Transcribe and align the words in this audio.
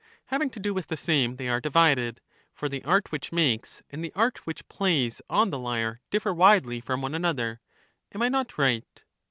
Having 0.33 0.49
to 0.49 0.59
do 0.59 0.73
with 0.73 0.87
the 0.87 0.97
same, 0.97 1.35
they 1.35 1.47
are 1.47 1.61
divided; 1.61 2.21
for 2.55 2.67
the 2.67 2.83
art 2.83 3.11
which 3.11 3.31
makes 3.31 3.83
and 3.91 4.03
the 4.03 4.11
art 4.15 4.47
which 4.47 4.67
plays 4.67 5.21
on 5.29 5.51
the 5.51 5.59
lyre 5.59 6.01
differ 6.09 6.33
widely 6.33 6.79
from 6.81 7.03
one 7.03 7.13
another. 7.13 7.61
Am 8.11 8.23
I 8.23 8.29
not 8.29 8.57
right? 8.57 8.83